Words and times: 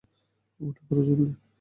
উঠে 0.59 0.81
পড়, 0.87 1.01
জলদি। 1.07 1.25